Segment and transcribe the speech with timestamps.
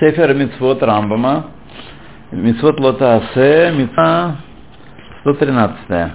[0.00, 1.46] Сефер Мицвод Рамбама.
[2.32, 4.36] Мицвод Лота Асе, Митва
[5.20, 6.12] 113.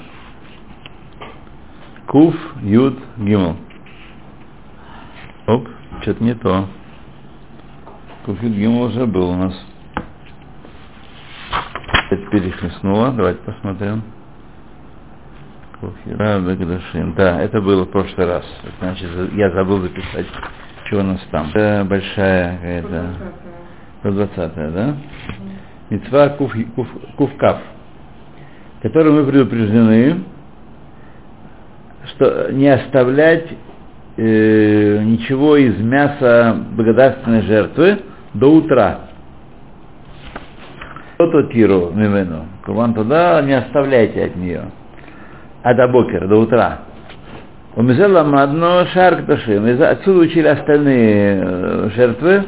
[2.07, 3.57] Куф, Юд, Гимл.
[5.47, 5.67] Оп,
[6.01, 6.67] что-то не то.
[8.25, 9.53] Куф, Юд, Гимл уже был у нас.
[12.09, 13.11] Это перехлестнуло.
[13.11, 14.03] Давайте посмотрим.
[17.15, 18.45] Да, это было в прошлый раз.
[18.79, 20.27] Значит, я забыл записать,
[20.85, 21.49] что у нас там.
[21.53, 23.05] Это большая какая-то...
[24.05, 24.95] 120 да?
[25.89, 26.87] Мецва кув, кув,
[27.17, 27.57] кувкав,
[28.81, 30.23] которой мы предупреждены,
[32.09, 33.47] что не оставлять
[34.17, 37.99] э, ничего из мяса благодарственной жертвы
[38.33, 38.99] до утра.
[41.17, 42.45] То тиру мимену.
[42.65, 44.65] Куван туда не оставляйте от нее.
[45.63, 46.79] А до бокера, до утра.
[47.77, 52.45] У Мизела одно шарк Отсюда учили остальные жертвы,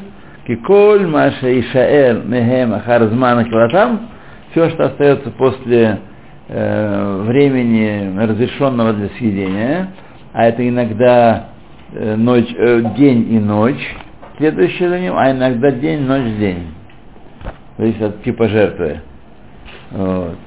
[0.48, 4.08] Киколь Маша Ишаэр Мехем Ахарзмана Килатам,
[4.52, 6.00] все, что остается после
[6.48, 9.90] э, времени разрешенного для съедения,
[10.32, 11.48] а это иногда
[11.92, 13.96] э, ночь, э, день и ночь,
[14.38, 16.68] следующий за ним, а иногда день, ночь, день.
[17.78, 19.02] Зависит от типа жертвы.
[19.92, 20.38] Вот.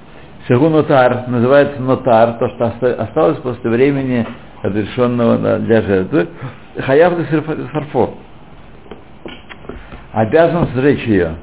[0.48, 4.26] Шагу нотар называется нотар, то, что осталось после времени
[4.62, 6.28] разрешенного для жертвы.
[6.78, 7.14] Хаяв
[7.72, 8.11] фарфор
[10.12, 11.36] обязан сжечь ее.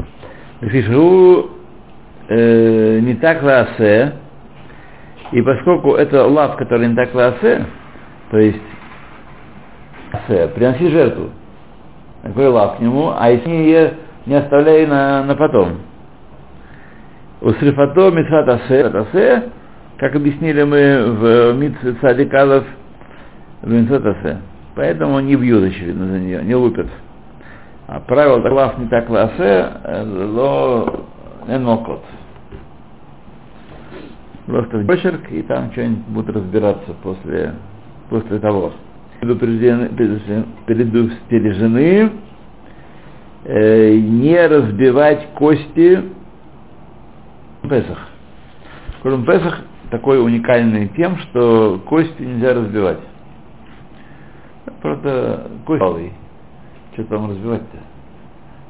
[0.61, 1.51] Фишру
[2.29, 4.13] э, не так ласе,
[5.31, 7.65] и поскольку это лав, который не так ласе,
[8.31, 8.61] то есть
[10.13, 11.29] ласе, приноси жертву,
[12.23, 13.93] такой лав к нему, а если ее
[14.25, 15.79] не оставляй на, на потом.
[17.39, 19.43] У срифато митхат асе,
[19.99, 22.63] как объяснили мы в Митце Цадикалов
[23.67, 24.37] в Митцат асе.
[24.75, 26.87] Поэтому не бьют, очевидно, за нее, не лупят.
[27.87, 29.71] А правило глав не так ласе,
[30.05, 31.05] ло
[31.47, 32.03] энокот.
[34.45, 37.55] Просто почерк, и там что-нибудь будут разбираться после,
[38.09, 38.71] после того.
[39.19, 39.89] Предупреждены
[43.43, 46.03] э, не разбивать кости
[47.63, 48.07] Песах.
[49.01, 49.59] Курм Песах
[49.91, 52.99] такой уникальный тем, что кости нельзя разбивать.
[54.87, 56.13] Просто кости
[56.93, 57.77] что там разбивать-то?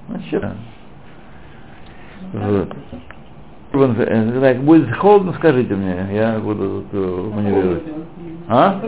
[0.10, 0.52] Ну, что?
[2.34, 2.74] Вот.
[3.72, 7.84] Когда будет холодно, скажите мне, я буду тут э, маневрировать.
[8.48, 8.82] А?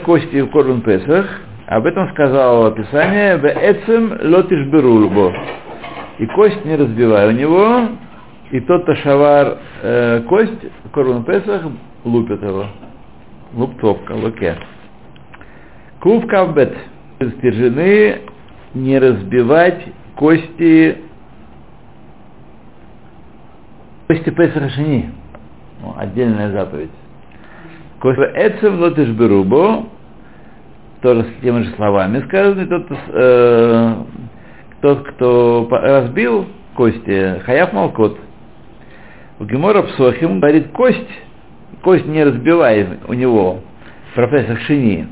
[0.00, 1.26] кости в Корбан Песах,
[1.66, 5.32] об этом сказал описание, «Бэцем лотиш берульбо».
[6.18, 7.88] И кость не разбивай у него,
[8.52, 11.62] и тот ташавар э, кость Корбан Песах
[12.04, 12.66] лупит его
[13.54, 14.56] луптовка, луке.
[16.00, 16.76] Кув кавбет.
[17.38, 18.20] Стержены
[18.74, 19.82] не разбивать
[20.16, 20.98] кости
[24.06, 25.10] кости Песаха Шини.
[25.80, 26.90] Ну, отдельная заповедь.
[28.00, 29.86] Кости Эцем лотиш берубо,
[31.00, 33.94] тоже с теми же словами сказано, тот, э,
[34.82, 38.18] тот, кто разбил кости, хаяв малкот.
[39.42, 41.10] У Гемора Псохим говорит кость,
[41.82, 43.58] кость не разбивая у него,
[44.14, 45.08] профессор Шини.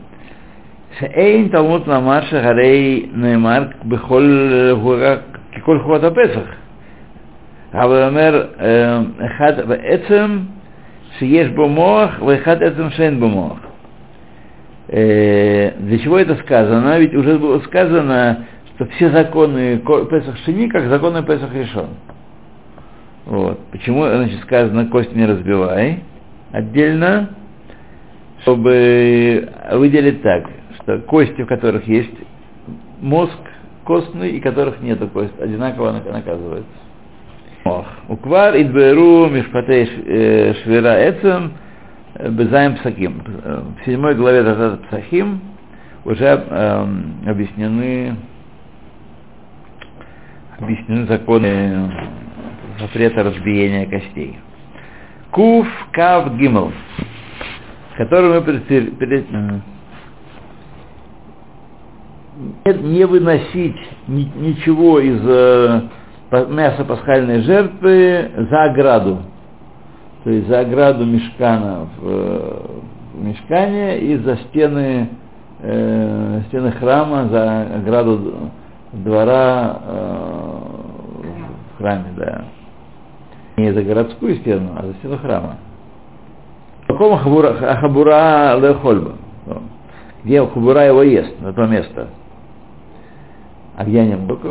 [1.01, 4.79] Шейн Талмуд Намар Шахарей Неймар Бехоль
[5.53, 6.47] Киколь Хуата Песах.
[7.73, 10.51] Абамер эм, Эхад Эцем
[11.19, 13.59] Шиеш Бомох Вехад Эцем Шейн Бомох.
[14.87, 17.01] Э, для чего это сказано?
[17.01, 21.89] Ведь уже было сказано, что все законы Песах Шини, как законы Песах решен.
[23.31, 23.59] Вот.
[23.71, 26.03] Почему, значит, сказано, кость не разбивай?
[26.53, 27.31] отдельно,
[28.43, 32.15] чтобы выделить так, что кости, в которых есть
[33.01, 33.39] мозг
[33.85, 36.71] костный, и которых нету кость, одинаково наказывается.
[38.09, 41.53] Уквар идберу мишпатей э, швера эцем
[42.15, 43.23] э, безаем псахим.
[43.23, 45.41] В седьмой главе Тазат Псахим
[46.05, 46.87] уже э,
[47.27, 48.17] объяснены
[50.59, 51.91] объяснены законы
[52.81, 54.39] запрета разбиения костей.
[55.31, 56.73] Кув Кав Гимл,
[57.97, 59.27] который мы перед, перед,
[62.83, 63.77] не выносить
[64.09, 65.83] ни, ничего из э,
[66.49, 69.19] мяса пасхальной жертвы за ограду.
[70.25, 72.03] То есть за ограду мешкана в,
[73.15, 75.11] в мешкане и за стены,
[75.61, 78.51] э, стены храма, за ограду
[78.93, 80.59] двора э,
[81.75, 82.45] в храме, да
[83.61, 85.57] не за городскую стену, а за стену храма.
[86.87, 89.15] Каком хабура лехольба?
[90.25, 92.09] где Хубура его ест, на то место.
[93.77, 94.27] А где они?
[94.27, 94.49] Только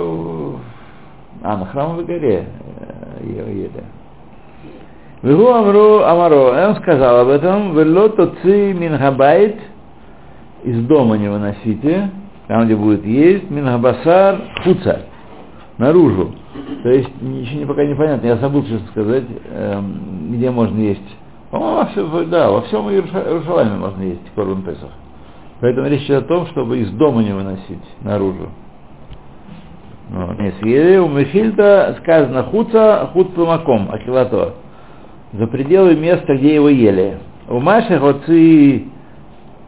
[1.44, 3.83] а, на храмовой горе э, ее ели.
[5.21, 9.57] Вегу Амру Амаро, он сказал об этом, Вело Тоци Минхабайт,
[10.63, 12.09] из дома не выносите,
[12.47, 15.01] там, где будет есть, Минхабасар Хуца,
[15.79, 16.31] наружу.
[16.83, 21.17] То есть ничего не, пока непонятно, я забыл, честно сказать, эм, где можно есть.
[21.49, 24.91] По-моему, во всем, да, во всем Иерушалайме можно есть Корбан Песах.
[25.61, 28.49] Поэтому речь идет о том, чтобы из дома не выносить наружу.
[30.09, 30.39] Вот.
[30.39, 34.55] У Мехильта сказано хуца, хуца маком, ахилато.
[35.33, 37.19] За пределы места, где его ели.
[37.47, 38.85] У Маши хоци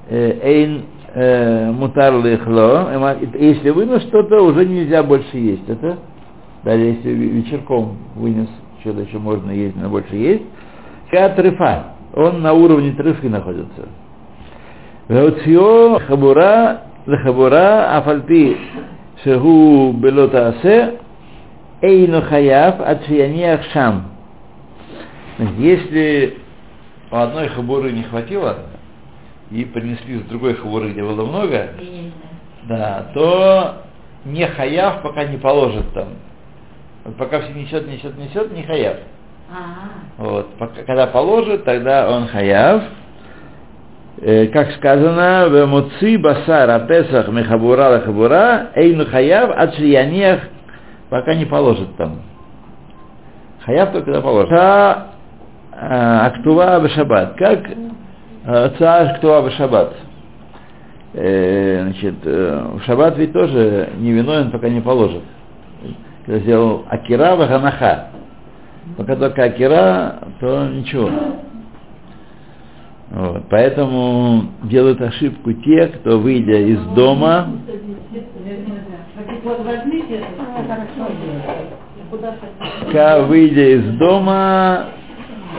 [0.09, 0.81] э, эйн э,
[1.13, 5.67] Э, мутар лехло, если вынес что-то, уже нельзя больше есть.
[5.67, 5.97] Это
[6.63, 8.47] далее, если вечерком вынес
[8.79, 10.43] что-то еще можно есть, но больше есть.
[11.11, 13.89] Катрифа, он на уровне трыфы находится.
[15.09, 18.55] Гауцио хабура, хабура, афальпи
[19.25, 20.93] шегу белота асе,
[21.81, 23.61] эйну хаяв атшияниях.
[25.57, 26.37] Если
[27.11, 28.59] у одной хабуры не хватило,
[29.51, 31.69] и принесли с другой хабуры, где было много,
[32.67, 33.83] да, то
[34.25, 36.09] не хаяв, пока не положит там.
[37.17, 38.97] Пока все несет, несет, несет, не хаяв.
[39.51, 40.23] А-а-а.
[40.23, 40.53] Вот.
[40.57, 42.83] Пока, когда положит, тогда он хаяв.
[44.21, 50.41] Э, как сказано, в муци басара песах мехабура лахабура, эйну хаяв от шлияниях,
[51.09, 52.21] пока не положит там.
[53.65, 54.49] Хаяв только когда положит.
[54.49, 55.07] Та
[55.73, 57.35] а, актува бешабат.
[57.37, 57.61] Как
[58.45, 59.95] ца актува бешабат.
[61.13, 65.23] Э, значит, э, в шаббат ведь тоже не виновен, пока не положит.
[66.25, 68.07] Когда сделал акира ваганаха.
[68.97, 71.09] Пока только акира, то ничего.
[73.11, 73.43] Вот.
[73.49, 77.47] Поэтому делают ошибку те, кто, выйдя из дома,
[83.27, 84.85] выйдя из дома,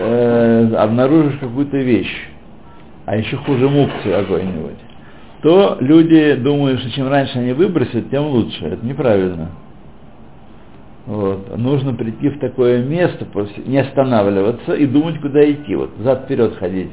[0.01, 2.32] э, обнаружишь какую-то вещь,
[3.07, 4.79] а еще хуже мукцию какой-нибудь,
[5.43, 8.65] то люди думают, что чем раньше они выбросят, тем лучше.
[8.65, 9.51] Это неправильно.
[11.07, 11.57] Вот.
[11.57, 13.27] Нужно прийти в такое место,
[13.67, 15.75] не останавливаться и думать, куда идти.
[15.75, 16.91] Вот зад-вперед ходить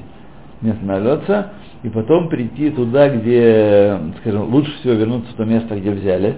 [0.62, 1.54] не останавливаться,
[1.84, 6.36] и потом прийти туда, где, скажем, лучше всего вернуться в то место, где взяли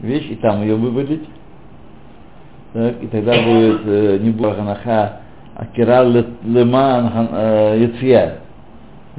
[0.00, 1.28] вещь, и там ее вывалить.
[2.72, 8.38] Так, и тогда будет э, не будет а кира леман э, яция.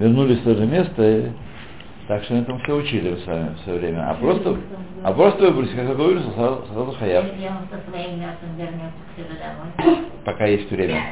[0.01, 1.30] Вернулись в то же место, и,
[2.07, 4.09] так что мы там все учили с вами все время.
[4.09, 4.57] А просто,
[5.03, 7.25] а просто выбросить, как выбросил, сразу, сразу хаяв.
[10.25, 11.03] Пока есть время.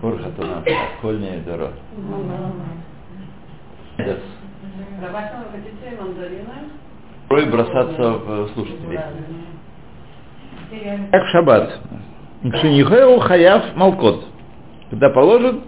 [0.00, 0.62] Бурхатуна,
[0.96, 1.74] школьные дороги.
[7.28, 8.98] Порой бросаться в слушателей.
[11.10, 11.80] Как в шаббат.
[12.50, 14.24] Кшенихеу хаяв малкот.
[14.88, 15.60] Когда положит,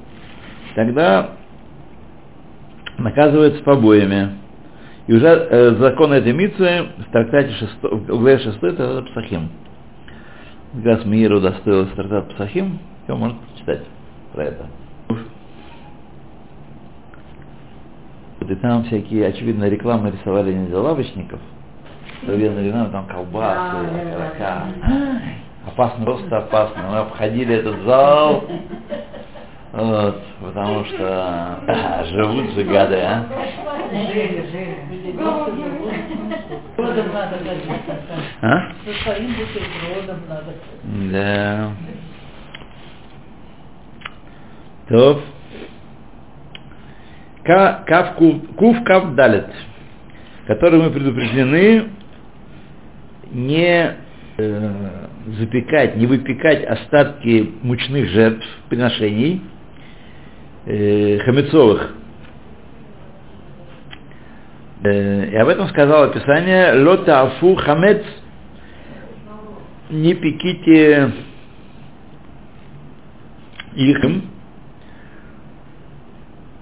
[0.74, 1.30] тогда
[2.98, 4.38] наказывается побоями.
[5.06, 9.48] И уже э, закон этой митвы в трактате 6, в главе 6 это Псахим.
[10.74, 13.82] Как раз Миру достоилось трактат Псахим, его можно читать
[14.34, 14.66] про это.
[18.48, 21.38] И там всякие, очевидно, рекламы рисовали не для лавочников,
[22.24, 24.64] современная реклама, там колбасы, окорока.
[25.66, 26.82] Опасно, просто опасно.
[26.90, 28.44] Мы обходили этот зал,
[29.72, 31.60] вот, потому что
[32.10, 33.26] живут же гады, а.
[38.40, 38.72] А?
[41.12, 41.72] Да.
[44.88, 45.22] То.
[47.44, 48.16] Кав,
[48.56, 49.46] кув, кав далит,
[50.46, 51.88] который мы предупреждены
[53.32, 53.96] не
[54.36, 54.88] э,
[55.38, 59.42] запекать, не выпекать остатки мучных жертв, приношений,
[60.66, 61.94] э, хамецовых.
[64.84, 68.02] Э, и об этом сказал описание Лота Афу Хамец
[69.90, 71.12] не пеките
[73.74, 73.98] их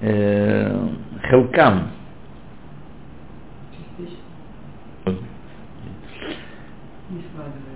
[0.00, 0.88] э,
[1.29, 1.91] хелкам.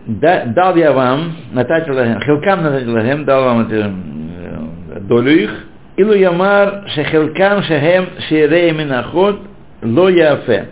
[0.06, 5.66] Да, дал я вам, нататил хелкам нататил лахем, дал вам эту э, долю их,
[5.96, 9.40] Илу Ямар Шехелкам Шехем Ширей Минахот
[9.82, 10.68] Ло Яфе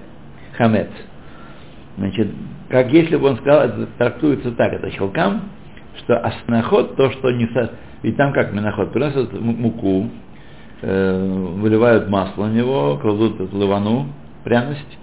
[0.57, 0.89] Хамец.
[1.97, 2.29] Значит,
[2.69, 5.51] как если бы он сказал, это трактуется так, это Хелкам,
[5.99, 7.49] что Аснахот, то, что не...
[8.03, 10.09] Ведь там как Минахот, приносят муку,
[10.83, 14.07] э, выливают масло на него, кладут эту ливану,
[14.45, 14.99] пряность,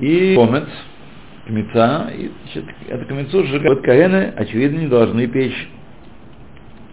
[0.00, 0.68] и комец,
[1.46, 5.68] кмеца, и значит, это кмецу сжигают каэны, очевидно, не должны печь.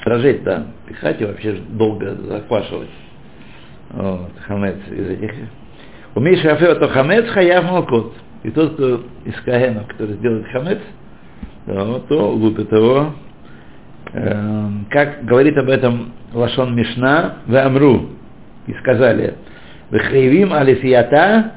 [0.06, 2.90] Дрожать, да, пихать и вообще долго заквашивать.
[3.92, 5.32] Вот, хамец из этих.
[6.16, 8.14] Умеешь шафе, то хамец хаяв молкот.
[8.44, 10.80] И тот, кто из каэнов, который сделает хамец,
[11.66, 13.14] то, лупит его.
[14.12, 18.10] Э, как говорит об этом Лашон Мишна, в Амру,
[18.68, 19.36] и сказали,
[19.90, 21.54] Вехаевим алифията,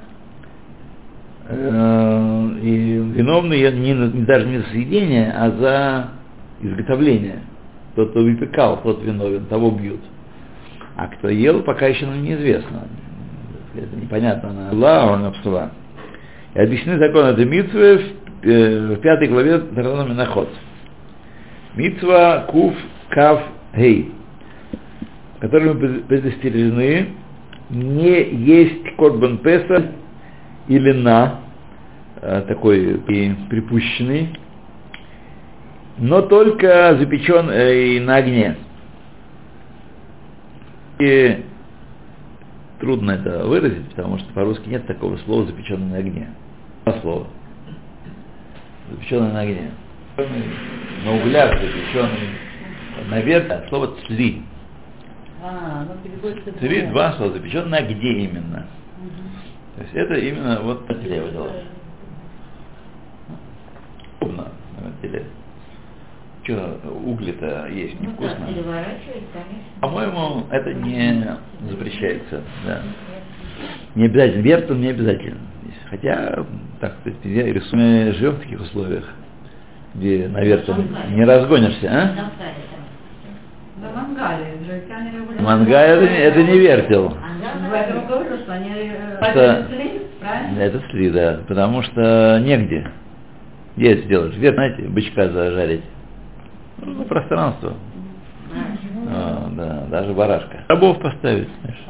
[1.48, 6.08] э, и виновный не, не, даже не за съедение, а за
[6.60, 7.40] изготовление.
[7.96, 10.00] Тот, кто выпекал, тот виновен, того бьют.
[10.96, 12.84] А кто ел, пока еще нам неизвестно.
[13.74, 15.70] Это непонятно, она была, он псула.
[16.54, 17.98] И объяснены законы этой митвы
[18.42, 20.48] в, э, в пятой главе Таранами Наход.
[21.74, 22.74] Митва Кув
[23.10, 23.42] Кав
[23.74, 24.12] Гей,
[25.40, 27.08] которыми мы предостережены
[27.70, 29.92] не есть Корбан Песа
[30.68, 31.40] или на,
[32.20, 34.38] э, такой припущенный,
[35.98, 38.56] но только запечен э, на огне.
[40.98, 41.44] И
[42.80, 46.28] трудно это выразить, потому что по-русски нет такого слова запеченный на огне.
[46.84, 47.26] Два слова.
[48.90, 49.70] Запеченный на огне.
[51.04, 52.30] На углях запеченный
[53.08, 54.42] наверх, слово цли.
[55.42, 55.86] А,
[56.60, 58.66] Цли два слова, запеченный на где именно.
[58.98, 59.30] Мгм.
[59.76, 61.64] То есть это именно вот на теле выдалось.
[64.20, 64.48] Удобно
[64.80, 65.26] на теле.
[66.46, 68.36] Что, угли-то есть Ну невкусно.
[68.46, 69.80] да, конечно.
[69.80, 71.26] По-моему, это не
[71.68, 72.42] запрещается.
[72.64, 72.82] Да.
[73.96, 74.42] Не обязательно.
[74.42, 75.40] Вертон не обязательно.
[75.90, 76.44] Хотя,
[76.80, 79.08] так сказать, я рисую, живем в таких условиях,
[79.94, 82.30] где на вертон не разгонишься, а?
[83.80, 84.46] На мангале.
[85.40, 87.16] Мангай это, не- это не вертел.
[88.48, 90.00] Они э, Это- сли?
[90.58, 91.40] Это да.
[91.48, 92.88] Потому что негде.
[93.76, 94.34] Где это сделать?
[94.36, 95.82] Вверх, знаете, бычка зажарить.
[96.78, 97.74] Ну, пространство.
[99.08, 100.64] А, да, даже барашка.
[100.68, 101.84] Рабов поставить, знаешь.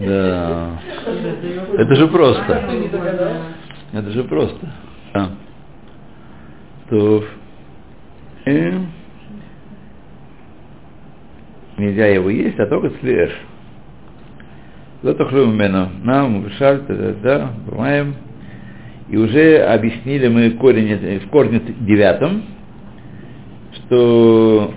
[0.00, 0.80] Да.
[1.78, 2.62] Это же просто.
[3.92, 4.66] Это же просто.
[5.14, 5.30] Да.
[6.90, 7.24] То.
[8.46, 8.72] И
[11.78, 13.30] нельзя его есть, а только слеж.
[15.02, 15.88] Зато мену.
[16.02, 18.14] Нам шаль, да, да, бываем.
[19.08, 22.42] И уже объяснили мы корень, в корне девятом,
[23.74, 24.74] что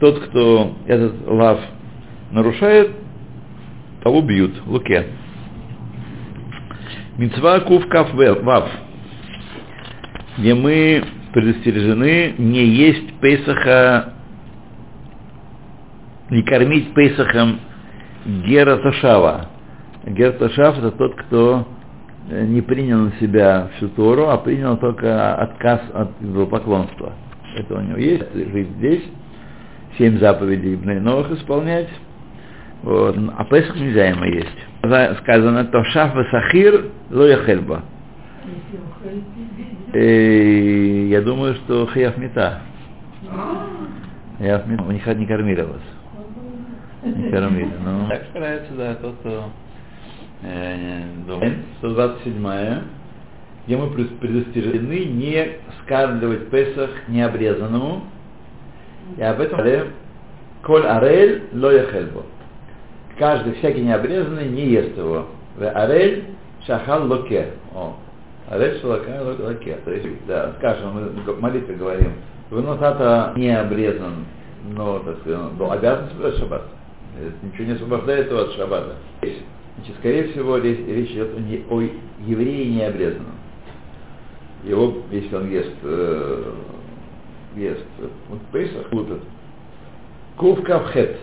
[0.00, 1.60] тот, кто этот лав
[2.32, 2.92] нарушает,
[4.02, 5.06] того бьют луке.
[7.18, 8.70] Мецва кув ве- вав,
[10.38, 14.14] где мы предостережены не есть Песаха,
[16.30, 17.60] не кормить Песахом
[18.24, 19.50] Гера Ташава.
[20.06, 21.66] Гер Ташав это тот, кто
[22.30, 26.10] э, не принял на себя всю Тору, а принял только отказ от
[26.50, 27.12] поклонства.
[27.56, 29.04] Это у него есть, жить здесь,
[29.98, 31.88] семь заповедей Бнейновых исполнять,
[32.82, 33.16] вот.
[33.36, 34.56] а Песах нельзя ему есть.
[34.82, 37.82] Сказа- Сказано, то шаф сахир лоя хельба.
[39.92, 41.86] Э, Я думаю, что.
[41.86, 42.60] Хаяв мета.
[44.40, 45.82] У них не кормили вас.
[47.04, 47.70] Не кормили.
[47.84, 49.44] Ну, так старается, да, тот, кто.
[51.78, 52.82] 127
[53.66, 58.02] где мы пред- предостережены не скармливать Песах необрезанному.
[59.16, 59.60] И об этом
[60.62, 62.22] Коль арель лоя хельбо.
[63.18, 65.26] Каждый, всякий необрезанный, не ест его.
[65.56, 66.24] В арель
[66.66, 67.52] шахал локе.
[67.74, 67.94] О,
[68.48, 69.78] арель шалака локе.
[69.84, 72.12] То есть, да, скажем, мы молитве говорим,
[72.50, 74.24] выносата не обрезан,
[74.74, 76.62] но, так сказать, но обязан соблюдать шаббат.
[77.42, 78.96] Ничего не освобождает его от шаббата.
[79.80, 81.80] Значит, скорее всего, речь, речь идет не- о
[82.26, 83.34] евреи необрезанном.
[84.62, 86.52] Его, если он ест, э,
[87.56, 89.22] ест э, вот Песах, лупит,
[90.36, 91.16] Кув Кавхет,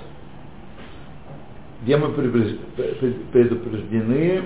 [1.83, 4.41] где мы предупреж- пред- предупреждены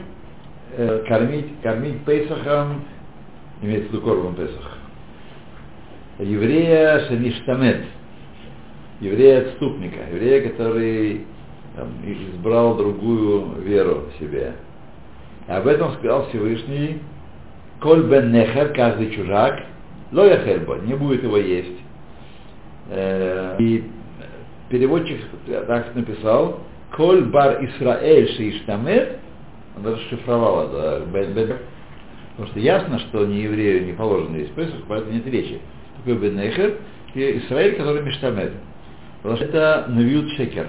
[0.76, 2.84] э, кормить, кормить Песахом,
[3.62, 4.78] имеется в виду кормом Песах,
[6.20, 7.86] еврея Шаништамет,
[9.00, 11.26] еврея-отступника, еврея, который
[11.76, 14.54] там, избрал другую веру в себе.
[15.48, 17.00] Об этом сказал Всевышний,
[17.80, 19.64] Коль бен нехер, каждый чужак,
[20.12, 21.80] ло яхерба, не будет его есть.
[22.90, 23.84] Э, И
[24.70, 25.20] переводчик
[25.68, 26.60] так написал,
[26.96, 29.18] Коль бар Исраэль шииштамет,
[29.78, 31.58] он даже шифровал это, бен- бен-
[32.32, 35.60] потому что ясно, что не еврею не положено есть Песах, поэтому нет речи.
[35.98, 36.78] Такой бен нехер,
[37.16, 38.52] и Израиль, который Миштамель.
[39.22, 40.68] Потому что это навьют шекер.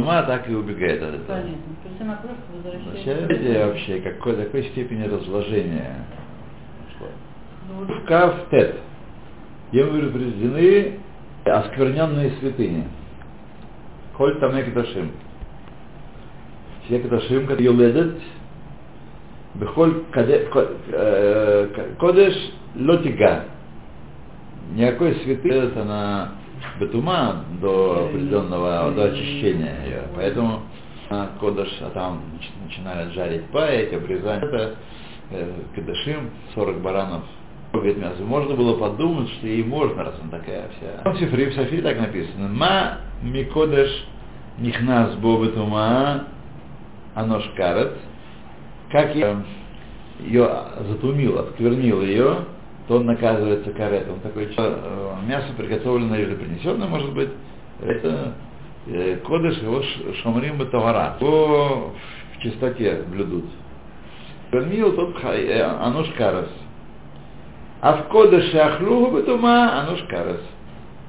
[0.00, 1.26] Ума так и убегает от этого.
[1.26, 1.52] Понятно.
[1.82, 3.66] То есть она просто возвращается.
[3.66, 5.96] Вообще, какой, такой степени разложения.
[7.68, 8.76] Ну, В Кав Тет.
[9.72, 10.98] Ему предупреждены
[11.44, 12.84] оскверненные святыни.
[14.16, 15.12] Коль там Кедашим.
[16.84, 18.16] Все Кедашим, которые юледет,
[19.54, 22.34] Бехоль э, кодеш
[22.76, 23.44] лотига.
[24.74, 26.32] Никакой святыни это на
[26.78, 30.02] бетума до определенного, до очищения ее.
[30.14, 30.60] Поэтому
[31.10, 34.76] на кодеш, а там нач- начинают жарить паять, обрезать это,
[35.30, 37.22] э, кадашим, 40 баранов
[37.72, 38.20] Говорит мясо.
[38.22, 41.08] Можно было подумать, что ей можно, раз она такая вся.
[41.08, 42.48] В Сифри, в Сафире так написано.
[42.48, 44.06] Ма микодеш
[44.58, 46.24] нихнас бобетума
[47.14, 47.92] анош карет.
[48.90, 49.44] Как я
[50.18, 50.50] ее
[50.88, 52.38] затумил, осквернил ее,
[52.90, 54.18] то он наказывается каретом.
[54.18, 57.28] Такое э, мясо, приготовленное или принесенное, может быть,
[57.80, 58.34] это
[58.88, 59.80] э, кодыш его
[60.24, 61.16] шамрим батавара.
[61.20, 61.92] Его
[62.34, 63.44] в чистоте блюдут.
[64.46, 66.48] Осквернил тот э, анош карес.
[67.80, 70.40] А в кодыше ахлуху бетума анош карес.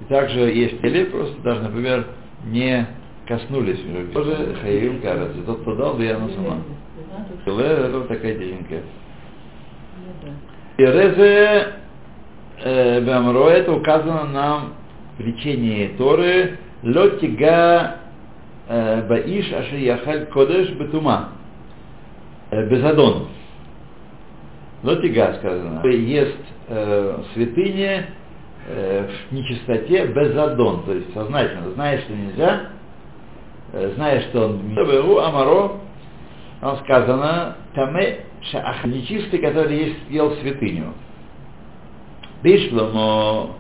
[0.02, 2.06] И также есть или просто даже, например,
[2.46, 2.86] не
[3.28, 3.80] коснулись
[4.14, 5.36] тоже хаим карес.
[5.36, 6.58] И тот, кто дал, да я на сама.
[7.48, 8.84] это вот такая денежка.
[10.86, 11.68] Резе
[13.06, 14.74] Бамро, это указано нам
[15.18, 17.98] в лечении Торы, Лотига
[18.68, 21.30] Баиш Аши Яхаль Кодеш Бетума.
[22.52, 23.28] Безадон.
[24.84, 25.86] Лотига сказано.
[25.88, 28.06] Ест э, святыни
[28.68, 32.62] э, в нечистоте безадон, то есть сознательно, зная, что нельзя,
[33.74, 35.80] э, зная, что он Амаро,
[36.62, 38.20] там сказано, Таме
[38.52, 40.94] Шаах, нечистый, который есть, ел святыню.
[42.44, 43.56] Бишломо,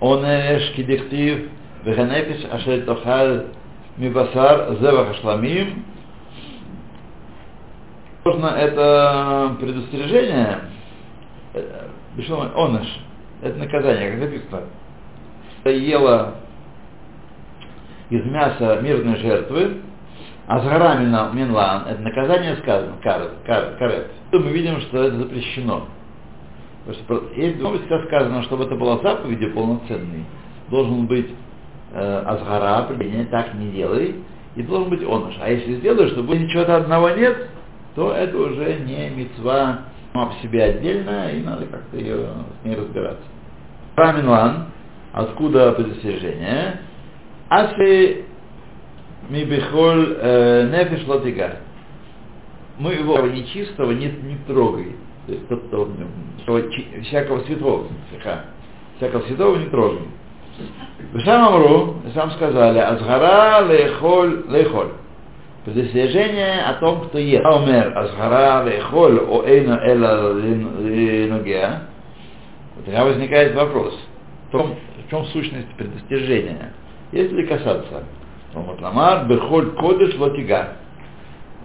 [0.00, 0.24] он
[0.74, 1.50] кидихтив,
[1.84, 3.44] веханефиш ашер тохал
[3.98, 5.84] мибасар зевах шламим.
[8.24, 10.60] Можно это предостережение,
[11.52, 12.86] э, Бишломо, оныш,
[13.42, 14.62] это наказание, как написано.
[15.66, 16.36] Ела
[18.08, 19.83] из мяса мирной жертвы,
[20.46, 25.88] а на Минлан, это наказание сказано, карет, карет, мы видим, что это запрещено.
[26.84, 30.24] Потому что есть новость, сказано, чтобы это была заповедь полноценной,
[30.68, 31.30] должен быть
[31.92, 32.86] э, азгара,
[33.30, 34.16] так не делай,
[34.54, 35.34] и должен быть оныш.
[35.40, 37.48] А если сделаешь, чтобы ничего-то одного нет,
[37.94, 39.78] то это уже не мецва
[40.12, 42.28] сама по себе отдельно, и надо как-то ее,
[42.60, 43.24] с ней разбираться.
[43.96, 44.66] Раминлан,
[45.12, 46.80] откуда предостережение?
[47.48, 48.24] Асли
[49.28, 50.18] Мибихоль
[50.70, 51.56] нефиш лотига.
[52.78, 54.96] Мы его нечистого не, не трогай.
[55.26, 55.62] То есть тот,
[56.42, 56.60] кто
[57.02, 58.44] всякого святого, слегка,
[58.96, 60.08] всякого святого не трогаем.
[61.24, 64.90] Сам Амру, сам сказали, Азгара лейхоль лейхоль.
[65.64, 67.44] Предостережение о том, кто ест.
[67.46, 71.84] Аумер, Азгара лейхоль, о эйна эла линогеа.
[72.84, 73.98] Тогда возникает вопрос,
[74.48, 74.74] в, том,
[75.06, 76.72] в чем сущность предостережения?
[77.12, 78.04] Если касаться
[78.54, 80.76] Оматламар, Бехоль Кодыш Лотига.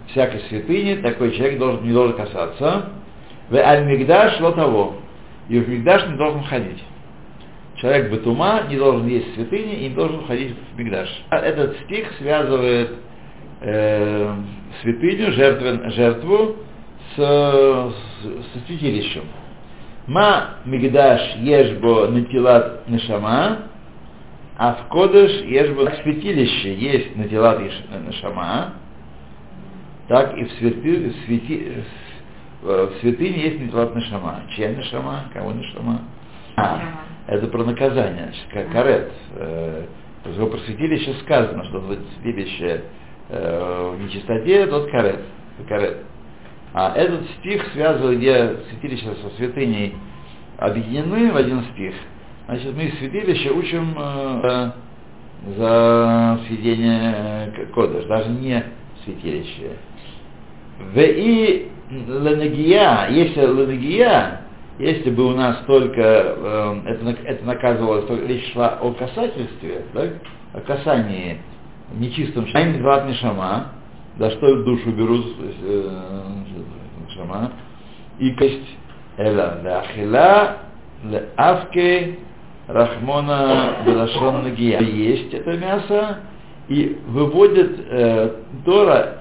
[0.08, 2.86] Всякой святыни такой человек должен, не должен касаться.
[3.48, 4.94] В Аль-Мигдаш Лотово.
[5.48, 6.82] И в Мигдаш не должен ходить.
[7.76, 11.08] Человек Бетума не должен есть святыни и не должен ходить в Мигдаш.
[11.30, 12.90] Этот стих связывает
[13.62, 14.34] э,
[14.82, 16.56] святыню, жертвен- жертву
[17.14, 17.92] с, с-
[18.52, 19.22] со святилищем.
[20.06, 23.58] Ма Мигдаш ешбо натилат нешама,
[24.62, 28.74] а в Кодыш ешбо в святилище есть натилат иш- нешама,
[30.06, 31.82] так и в, святы, в, святи-
[32.60, 34.42] в святыне есть натилат нешама.
[34.54, 35.24] Чья нешама?
[35.32, 36.02] Кого нешама?
[36.56, 36.78] А,
[37.26, 39.10] это про наказание, как карет.
[39.36, 39.86] Э,
[40.24, 42.82] про святилище сказано, что вот святилище
[43.30, 45.20] э, в нечистоте, тот карет.
[45.68, 46.04] карет.
[46.74, 49.94] А этот стих связывает, где святилище со святыней
[50.58, 51.94] объединены в один стих.
[52.50, 54.70] Значит, мы из святилища учим э,
[55.56, 58.64] за сведение э, кодыш, даже не
[59.04, 59.76] святилище.
[60.80, 64.40] В и ленагия, если ленагия,
[64.80, 70.08] если бы у нас только э, это, это наказывалось, только речь шла о касательстве, да,
[70.52, 71.38] о касании
[71.94, 73.66] нечистым шамам, шама,
[74.18, 75.88] да что душу берут э,
[77.14, 77.52] шама,
[78.18, 78.76] и кость
[79.18, 80.56] эла лахила
[81.04, 82.18] леавке
[82.72, 84.80] рахмона белашон нагия.
[84.80, 86.18] Есть это мясо
[86.68, 88.30] и выводит э,
[88.64, 89.20] Тора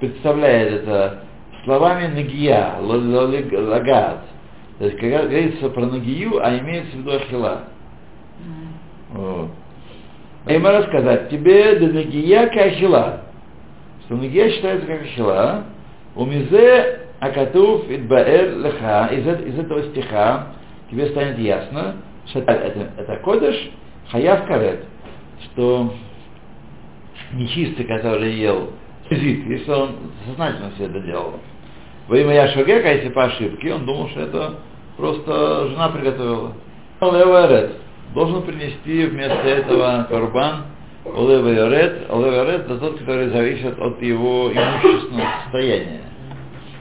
[0.00, 1.20] представляет это
[1.64, 4.24] словами нагия, лагат,
[4.78, 7.60] То есть, когда говорится про нагию, а имеется в виду ахила.
[9.12, 9.50] Вот.
[10.44, 13.20] А ему рассказать тебе да нагия кахила.
[14.04, 15.64] Что нагия считается как ахила.
[16.16, 19.06] У мизе акатуф идбаэр леха.
[19.12, 20.48] Из, из этого стиха
[20.90, 21.96] тебе станет ясно,
[22.32, 23.70] что это, это, кодыш
[24.10, 24.84] хаяв карет.
[25.44, 25.92] Что
[27.32, 28.70] нечистый, который ел
[29.10, 31.34] зит, если он сознательно все это делал.
[32.08, 34.54] Во имя Яшогека, если по ошибке, он думал, что это
[34.96, 36.52] просто жена приготовила.
[37.00, 37.72] Олеварет
[38.14, 40.64] должен принести вместо этого карбан
[41.04, 42.10] Олеварет.
[42.10, 46.02] Олеварет это тот, который зависит от его имущественного состояния.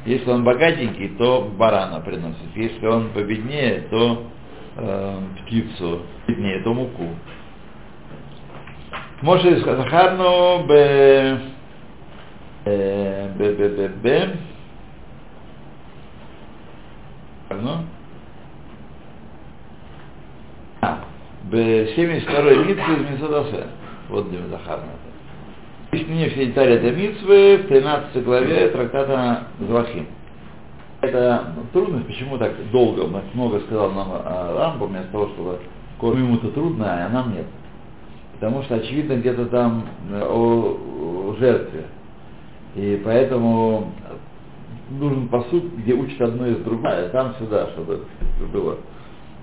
[0.05, 2.55] Если он богатенький, то барана приносит.
[2.55, 4.23] Если он победнее, то
[4.77, 7.09] э, птицу, беднее, то муку.
[9.21, 11.39] Моше Захарну б...
[12.65, 13.53] э, б...
[13.53, 13.69] б...
[13.69, 13.89] б...
[13.89, 14.37] б...
[17.49, 17.85] Ну?
[20.81, 20.99] А,
[21.43, 23.67] Б-72 митвы из Мисадасе.
[24.09, 24.87] Вот где Захарна.
[25.91, 30.07] Объяснение все детали этой митвы в 13 главе трактата Звахим.
[31.01, 35.59] Это трудность, почему так долго, много сказал нам о Рамбу, вместо того, чтобы
[36.19, 37.45] ему-то трудно, а нам нет.
[38.33, 41.85] Потому что очевидно где-то там э, о, о жертве.
[42.75, 43.91] И поэтому
[44.91, 48.05] нужен посуд, где учат одно из другого, там сюда, чтобы
[48.53, 48.77] было.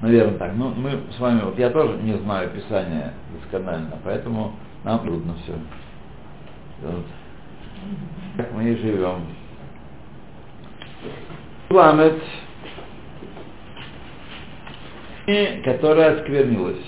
[0.01, 0.53] Наверное так.
[0.55, 4.53] Ну, мы с вами, вот я тоже не знаю Писания досконально, поэтому
[4.85, 5.55] нам трудно все.
[6.83, 7.05] Вот.
[8.37, 9.23] Так мы и живем.
[11.71, 12.23] Ламет,
[15.65, 16.81] которая осквернилась.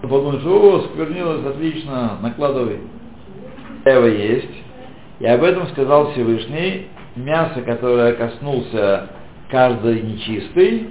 [0.00, 2.80] Подумаешь, о, сквернилась, отлично, накладывай.
[3.84, 4.62] Эва есть.
[5.20, 9.10] И об этом сказал Всевышний, мясо, которое коснулся
[9.50, 10.88] каждый нечистый,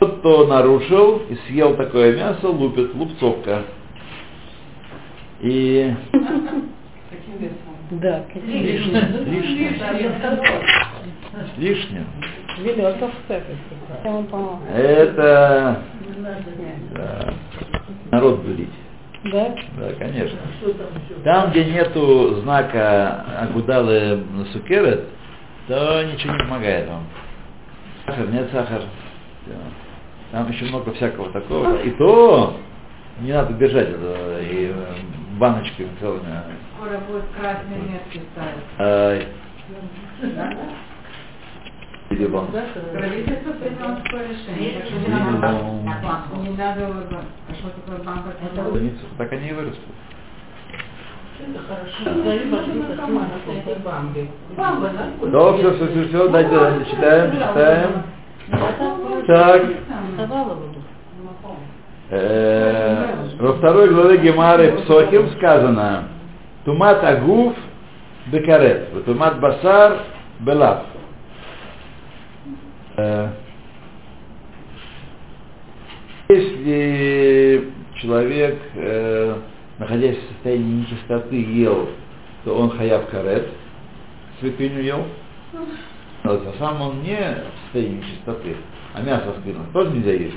[0.00, 3.62] тот, кто нарушил и съел такое мясо, лупит, лупцовка.
[5.40, 7.72] И Каким весом?
[7.90, 10.91] Да, лишнее, лишнее, лишнее.
[14.04, 14.64] Вам помогу.
[14.74, 15.82] Это
[16.94, 17.34] да,
[18.10, 18.70] народ бурить.
[19.24, 19.54] Да?
[19.78, 20.38] Да, конечно.
[21.24, 25.04] Там, где нету знака Агудалы на сукерет,
[25.68, 27.06] то ничего не помогает вам.
[28.06, 28.82] Сахар, нет сахар.
[30.32, 31.76] Там еще много всякого такого.
[31.82, 32.56] И то
[33.20, 34.94] не надо бежать это, и э,
[35.38, 36.26] баночками целыми.
[36.76, 39.28] Скоро будет красные метки ставить.
[42.28, 42.46] Бан.
[42.92, 44.82] Правительство приняло такое решение.
[44.84, 45.30] что не Видимо.
[45.32, 45.52] надо-
[46.42, 46.86] Не надо,
[47.48, 48.26] а что такое банк?
[48.42, 48.62] Это
[49.18, 49.84] Так они и вырастут.
[54.56, 56.50] Да, все, все, все, все, дайте,
[56.90, 57.90] читаем, читаем.
[59.26, 59.62] Так,
[63.40, 66.04] во второй главе Гемары Псохим сказано
[66.64, 67.54] Тумат Агуф
[68.26, 69.98] Бекарет, Тумат Басар
[70.40, 70.84] Белав.
[72.96, 73.30] Э,
[76.28, 79.36] Если человек, э,
[79.78, 81.88] находясь в состоянии нечистоты, ел,
[82.44, 83.48] то он хаяв карет,
[84.40, 85.06] святыню ел.
[86.24, 88.56] Но а сам он не в состоянии нечистоты,
[88.94, 90.36] а мясо скверно тоже нельзя есть.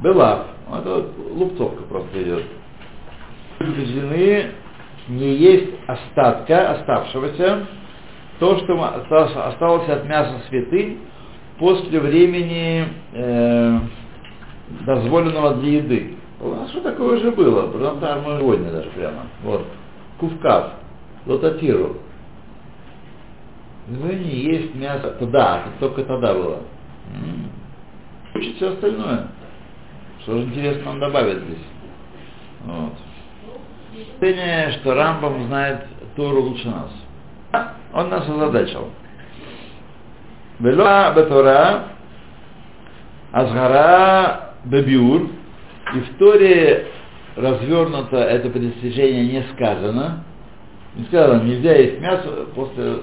[0.00, 2.44] Белав, это вот лупцовка просто идет.
[3.58, 4.50] Убеждены
[5.08, 7.66] не есть остатка, оставшегося,
[8.38, 11.00] то, что осталось, осталось от мяса святынь
[11.58, 13.78] после времени э,
[14.84, 16.16] дозволенного для еды.
[16.40, 17.68] У нас что такое уже было?
[17.68, 19.26] Потом там мы сегодня даже прямо.
[19.42, 19.66] Вот.
[20.18, 20.72] Кувкав,
[21.26, 21.96] лотатиру.
[23.88, 25.16] Ну не есть мясо.
[25.18, 26.60] Тогда, только тогда было.
[28.34, 29.28] Учит все остальное.
[30.20, 31.64] Что же интересно он добавит здесь.
[32.64, 32.92] Вот.
[33.92, 36.90] Впечатление, что Рамбам знает Тору лучше нас.
[37.94, 38.90] Он нас озадачил.
[40.60, 41.84] Вело Бетора,
[43.32, 45.28] Азгара Бебиур,
[45.94, 46.86] и в Торе
[47.36, 50.24] развернуто это предостережение не сказано.
[50.96, 52.96] Не сказано, нельзя есть мясо после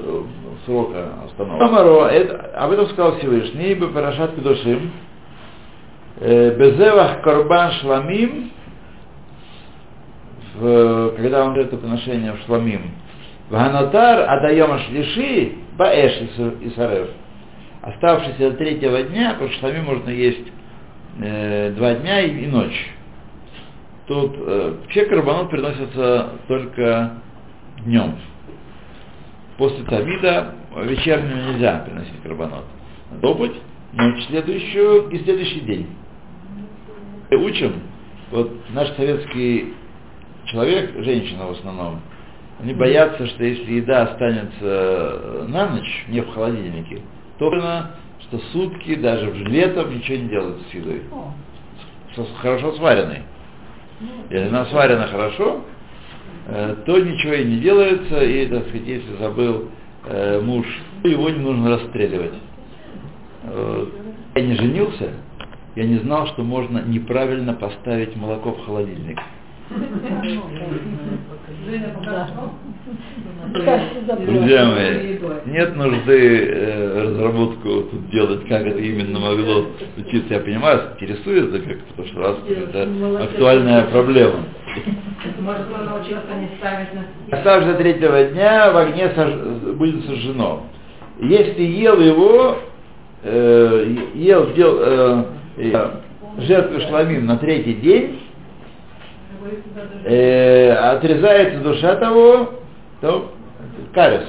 [0.66, 1.64] срока остановки.
[1.64, 4.92] Омаро, это, об этом сказал Всевышний, бы Парашат Кедушим,
[6.20, 8.52] Безевах Корбан Шламим,
[10.56, 12.92] в, когда он это приношение в Шламим,
[13.50, 16.22] Ваганатар Адаема Шлиши, Баэш
[16.62, 17.10] и Сарев,
[17.84, 20.48] оставшийся до третьего дня, потому что Шламим можно есть
[21.20, 22.90] э, два дня и, и ночь.
[24.08, 27.18] Тут э, все карбонот приносятся только
[27.84, 28.16] днем.
[29.58, 32.64] После Тавида вечернего нельзя приносить карбонот.
[33.22, 33.54] Добыть
[33.92, 35.88] ночь следующую и следующий день.
[37.30, 37.74] Мы учим,
[38.32, 39.74] вот наш советский
[40.46, 42.00] человек, женщина в основном,
[42.62, 47.02] они боятся, что если еда останется на ночь, не в холодильнике,
[47.38, 47.92] то понятно,
[48.22, 51.02] что сутки, даже в летом, ничего не делают с едой.
[52.16, 53.24] С- хорошо сваренной.
[54.30, 55.62] Если она сварена хорошо,
[56.48, 59.70] э, то ничего и не делается, и, так сказать, если забыл
[60.06, 60.66] э, муж,
[61.02, 62.34] то его не нужно расстреливать.
[63.44, 63.86] Э,
[64.36, 65.14] я не женился,
[65.76, 69.20] я не знал, что можно неправильно поставить молоко в холодильник.
[74.26, 80.34] Друзья мои, нет нужды э, разработку тут делать, как это именно могло случиться.
[80.36, 84.40] Я понимаю, интересует это как-то, потому что раз это актуальная проблема.
[85.40, 90.64] Может, он научился не ставить на Оставшись до третьего дня в огне сож- будет сожжено.
[91.20, 92.58] Если ел его,
[93.24, 95.24] э, ел, дел, э,
[95.58, 95.90] э,
[96.40, 98.20] жертву шламим на третий день,
[100.06, 102.54] э, отрезается душа того,
[103.02, 103.34] то
[103.94, 104.26] карес.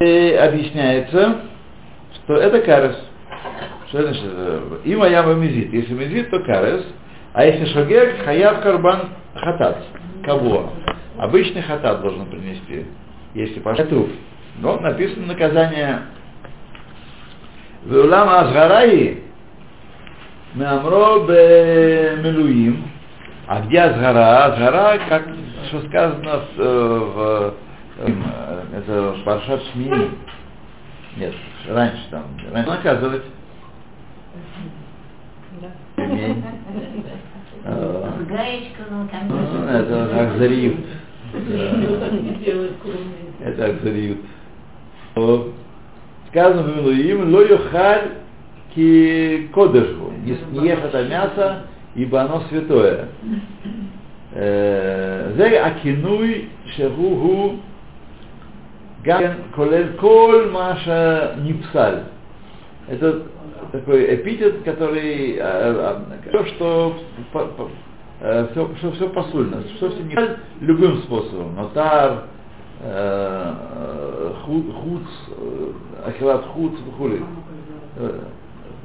[0.00, 1.42] И объясняется,
[2.14, 2.96] что это карес.
[3.88, 4.22] Что значит?
[4.24, 5.72] э, И моя мизит.
[5.72, 6.84] Если мизит, то карес.
[7.32, 9.84] А если шогек, хаяв карбан хатат.
[10.24, 10.72] Кого?
[11.18, 12.86] Обычный хатат должен принести.
[13.34, 14.10] Если пошел труп.
[14.58, 16.02] Но написано наказание
[17.84, 19.22] Веулам Азгараи
[20.54, 21.20] Меамро
[22.22, 22.90] Мелуим.
[23.50, 24.44] А где Азгара?
[24.44, 25.26] Азгара, как
[25.66, 27.54] что сказано в, э, в
[27.98, 28.12] э,
[28.76, 30.08] это в Паршат Шмини.
[31.16, 31.34] Нет,
[31.68, 32.22] раньше там.
[32.52, 33.24] Раньше наказывать.
[35.96, 36.44] Ремень.
[37.64, 40.86] Э, Гаечка, ну там ну, Это Ахзариют.
[43.40, 44.18] Это Ахзариют.
[45.16, 45.48] О,
[46.28, 48.10] Сказано в Милуим, ло юхаль
[48.76, 50.12] ки кодышу.
[50.22, 53.08] Не ешь это мясо, ибо оно святое.
[54.32, 57.56] Э, Зей акинуй шегугу
[59.04, 62.04] гаген колель коль маша нипсаль.
[62.88, 63.22] Это
[63.72, 65.34] такой эпитет, который
[66.28, 66.96] все, что
[68.52, 70.16] все, все, все посульно, что все не
[70.60, 71.54] любым способом.
[71.56, 72.24] Нотар,
[72.82, 75.02] э, ху- хуц,
[75.38, 75.72] э,
[76.08, 77.22] ахилат хуц, хули.
[77.96, 78.20] Э,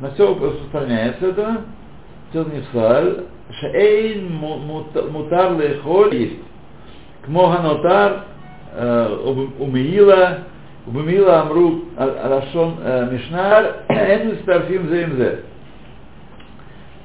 [0.02, 1.44] На все распространяется это.
[1.52, 1.62] Все
[2.34, 3.26] нефсаль.
[3.60, 6.40] Шейн му- мут- мутар лехоль есть.
[7.28, 8.26] Нотар
[9.60, 10.40] умеила
[10.88, 12.76] умеила амру алашон
[13.12, 15.40] мишнар эн мистарфим зе им зе.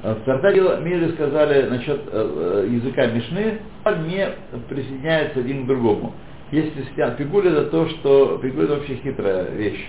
[0.02, 3.58] В Тартаре Мире сказали насчет э, э, языка Мишны,
[4.06, 4.28] не
[4.66, 6.14] присоединяется один к другому.
[6.52, 9.86] Если стян, пигуль это то, что пигуль это вообще хитрая вещь.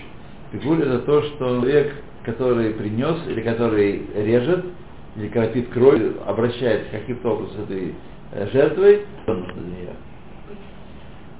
[0.51, 1.93] Пигуль это то, что человек,
[2.25, 4.65] который принес или который режет
[5.15, 7.95] или кропит кровь, обращается каким-то образом с этой
[8.31, 9.93] э, жертвой, он за нее.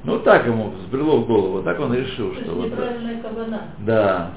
[0.03, 2.65] Ну так ему взбрело в голову, так он решил, что вот.
[2.65, 3.61] неправильная кабана.
[3.79, 4.31] Да.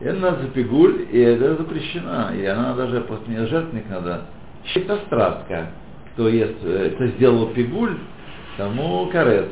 [0.00, 2.32] И это надо за пигуль, и это запрещено.
[2.34, 4.22] И она даже после нее жертвенник надо.
[4.74, 5.70] Это страстка.
[6.12, 7.96] Кто ест, э, кто сделал пигуль,
[8.56, 9.48] тому карет.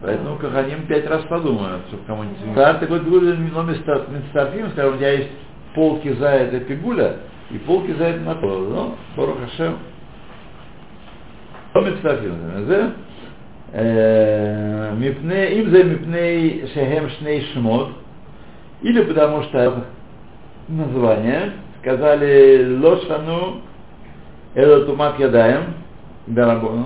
[0.00, 2.54] Поэтому Каханим пять раз подумают, чтобы кому-нибудь...
[2.54, 5.28] Да, такой пигуль, но Мистарфим, скажем, у тебя есть
[5.74, 7.16] полки за это пигуля
[7.51, 8.59] и полки за это мотор.
[8.69, 9.77] Ну, Бору Хашем.
[11.75, 12.65] לא מצטרפים לזה.
[12.65, 12.87] זה
[13.75, 17.89] אה, מפני, אם זה מפני שהם שני שמות,
[18.83, 19.83] или потому что
[20.69, 23.61] название, сказали лошану
[24.53, 25.73] это тумат ядаем,
[26.27, 26.85] дарабону,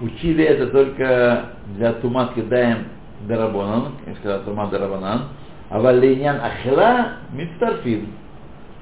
[0.00, 2.88] учили это только для тумат ядаем
[3.26, 5.28] дарабонан, я сказал тумат дарабанан,
[5.70, 8.08] а валинян ахила мицтарфин.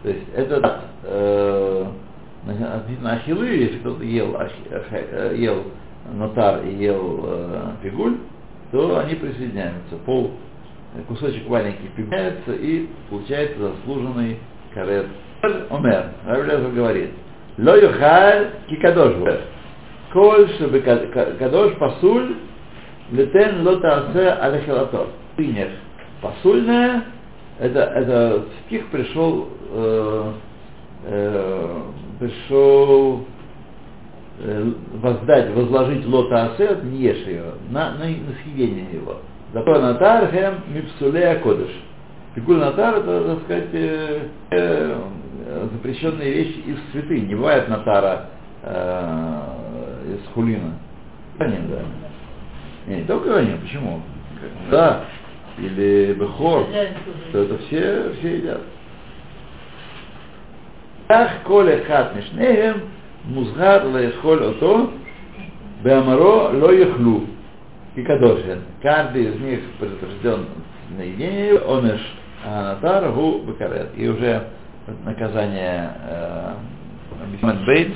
[0.05, 1.85] то есть это э,
[2.47, 4.37] относительно ахилы, если кто-то ел,
[4.91, 5.63] э, ел
[6.13, 8.17] нотар и ел э, фигуль,
[8.71, 9.95] то они присоединяются.
[10.05, 10.29] Пол
[10.93, 14.37] э, кусочек маленький прибавляется и получается заслуженный
[14.75, 15.07] карет.
[15.71, 17.09] Омер, Равлезов говорит,
[17.57, 19.27] Ло юхаль ки кадош бу».
[20.13, 20.47] Коль
[20.83, 22.35] ка- кадош пасуль,
[23.11, 25.07] летен ло таасе алехилатор.
[25.35, 25.69] Принят.
[26.21, 27.05] Пасульное,
[27.59, 30.31] это, это стих пришел, э,
[31.05, 31.81] э,
[32.19, 33.25] пришел
[34.39, 39.17] э, воздать, возложить лота асет, не ешь ее, на, на, на съедение его.
[39.53, 41.71] Зато натар хем мипсулея кодыш.
[42.35, 44.99] Пикуль натар это, так сказать, э, э,
[45.71, 47.27] запрещенные вещи из святынь.
[47.27, 48.25] Не бывает натара
[48.63, 50.73] э, из хулина.
[51.39, 51.47] Да.
[52.87, 54.01] Не, не только раним, почему?
[54.69, 55.05] Да.
[55.57, 56.67] Или бехор,
[57.31, 58.61] то это все, все едят.
[61.07, 62.89] Ах, коля хат мишнеем,
[63.25, 64.91] музгар лаешхоль ото,
[65.83, 67.25] беамаро ло яхлу.
[67.95, 68.61] И кадошен.
[68.81, 70.47] Каждый из них предупрежден
[70.97, 72.01] на единение, онеш
[72.45, 73.91] анатар гу бекарет.
[73.95, 74.47] И уже
[75.05, 76.53] наказание э,
[77.65, 77.93] бейт